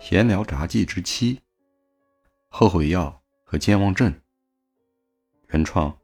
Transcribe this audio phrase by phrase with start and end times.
[0.00, 1.38] 闲聊杂技之七：
[2.48, 4.14] 后悔药和健忘症。
[5.48, 5.94] 原创：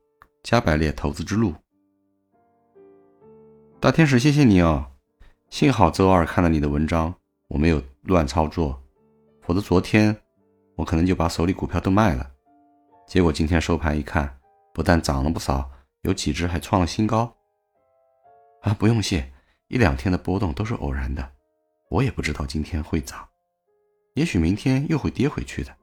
[0.43, 1.55] 加百列投资之路。
[3.81, 4.93] 大天使，谢谢你哦！
[5.49, 7.15] 幸好周二看了你的文章，
[7.49, 8.83] 我没有乱操作，
[9.41, 10.15] 否则昨天
[10.77, 12.31] 我可能就把手里股票都卖了。
[13.07, 14.39] 结果今天收盘一看，
[14.75, 15.71] 不但涨了不少，
[16.03, 17.35] 有几只还创了新高。
[18.63, 19.33] 啊，不用谢，
[19.69, 21.33] 一两天的波动都是偶然的，
[21.89, 23.27] 我也不知道今天会涨。
[24.15, 25.77] 也许明天又会跌回去的，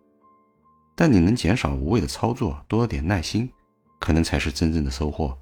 [0.96, 3.52] 但你能减少无谓的操作，多点耐心，
[4.00, 5.38] 可能才是真正的收获。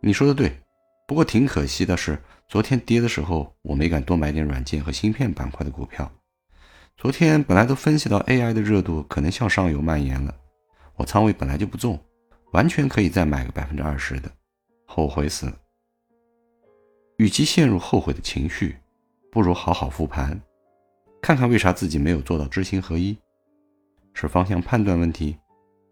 [0.00, 0.58] 你说的对，
[1.06, 6.10] 不过挺可惜的是，昨天跌的时候我没敢多买点软件和芯片板块的股票。
[6.96, 10.34] 昨天本来都分析到 AI 的热度可能向上游蔓延了，
[10.96, 12.02] 我仓位本来就不重，
[12.52, 14.30] 完全可以再买个百分之二十的，
[14.86, 15.58] 后悔死了。
[17.18, 18.76] 与其陷入后悔的情绪，
[19.30, 20.40] 不如好好复盘。
[21.24, 23.16] 看看为啥自己没有做到知行合一？
[24.12, 25.34] 是方向判断问题，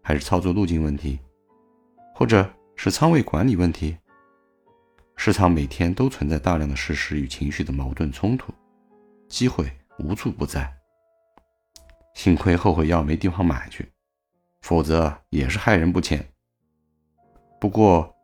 [0.03, 1.17] 还是操作路径问题，
[2.13, 3.97] 或者是仓位管理问题？
[5.15, 8.53] 市场每天都存在大量的事实与情绪的矛盾冲突，
[9.27, 10.71] 机会无处不在。
[12.13, 13.91] 幸亏后悔药没地方买去，
[14.61, 16.23] 否则也是害人不浅。
[17.59, 18.15] 不过，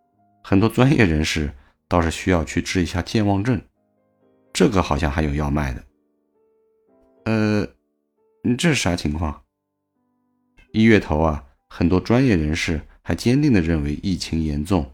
[0.44, 1.52] 很多专业人士
[1.88, 3.60] 倒是需要去治一下健忘症，
[4.54, 5.84] 这个好像还有药卖的。
[7.30, 7.68] 呃，
[8.58, 9.44] 这是啥情况？
[10.72, 14.92] 一月头啊，很多专业人士还坚定地认为疫情严重，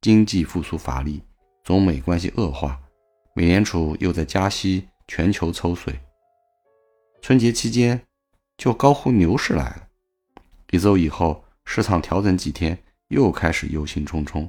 [0.00, 1.20] 经济复苏乏力，
[1.62, 2.80] 中美关系恶化，
[3.34, 5.94] 美联储又在加息，全球抽水。
[7.20, 8.00] 春节期间
[8.56, 9.88] 就高呼牛市来了，
[10.70, 14.48] 一周以后市场调整几天，又开始忧心忡忡。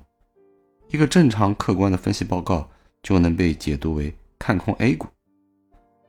[0.87, 2.69] 一个正常客观的分析报告
[3.03, 5.09] 就能被解读为看空 A 股。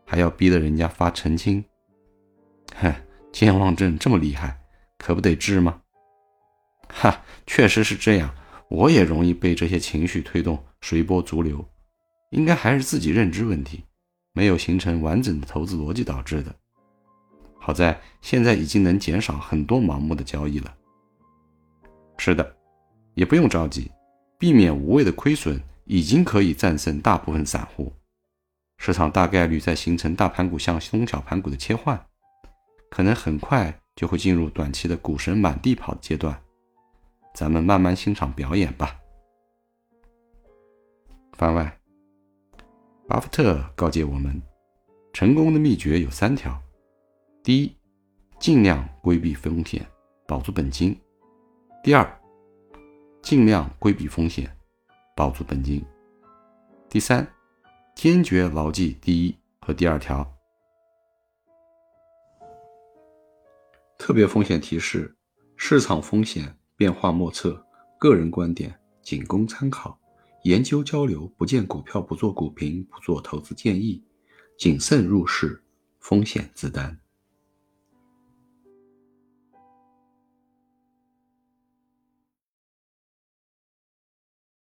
[0.07, 1.63] 还要逼得人家发澄清，
[2.77, 2.95] 哼，
[3.33, 4.59] 健忘症这么厉害，
[4.97, 5.83] 可不得治吗？
[6.89, 8.33] 哈，确实是这样，
[8.71, 11.69] 我也容易被这些情绪推动，随波逐流，
[12.31, 13.83] 应该还是自己认知问题，
[14.33, 16.55] 没有形成完整的投资逻辑导致的。
[17.59, 20.73] 好在现在已经能减少很多盲目的交易了。
[22.17, 22.57] 是的，
[23.15, 23.91] 也不用着急，
[24.39, 27.93] 避免无谓的亏损，已经可以战胜大部分散户。
[28.79, 32.07] 市场大概率在形成大盘股向中小盘股的切换，
[32.91, 36.41] 可能很快就会进入短期的股神满地跑的阶段，
[37.35, 38.97] 咱们慢慢欣赏表演吧。
[41.33, 41.79] 番外，
[43.09, 44.41] 巴菲特告诫我们，
[45.13, 46.57] 成功的秘诀有三条：
[47.43, 47.77] 第一，
[48.39, 49.85] 尽量规避风险，
[50.29, 50.95] 保住本金；
[51.83, 52.21] 第二，
[53.21, 54.49] 尽量规避风险，
[55.17, 55.83] 保住本金；
[56.89, 57.27] 第三。
[57.97, 60.31] 坚决牢记第一和第二条。
[63.99, 65.17] 特别风险提示：
[65.57, 67.65] 市场风险变化莫测，
[67.99, 69.99] 个人观点仅供参考，
[70.43, 74.05] 研究交流不见股票不做股评，不做投资建议，
[74.59, 75.65] 谨慎入市，
[75.99, 77.01] 风险自担。